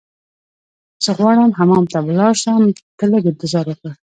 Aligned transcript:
زه 1.03 1.11
غواړم 1.19 1.49
حمام 1.57 1.85
ته 1.91 1.97
ولاړ 2.07 2.33
شم، 2.41 2.63
ته 2.97 3.03
لږ 3.11 3.23
انتظار 3.31 3.65
وکړه. 3.67 3.91